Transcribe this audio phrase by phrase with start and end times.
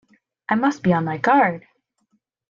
[0.49, 1.67] I must be on my guard!